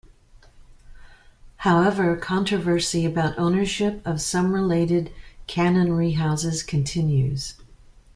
However, 1.57 2.17
controversy 2.17 3.05
about 3.05 3.37
ownership 3.37 4.01
of 4.03 4.19
some 4.19 4.51
related 4.51 5.13
canonry 5.47 6.13
houses 6.15 6.63
continues. 6.63 7.53